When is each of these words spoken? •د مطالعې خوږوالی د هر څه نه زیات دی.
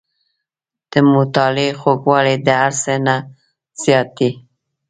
•د 0.91 0.93
مطالعې 1.13 1.69
خوږوالی 1.79 2.35
د 2.45 2.47
هر 2.61 2.73
څه 2.83 2.93
نه 3.05 3.15
زیات 3.83 4.07
دی. 4.17 4.31